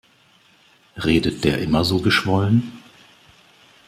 [0.97, 2.81] Redet der immer so geschwollen?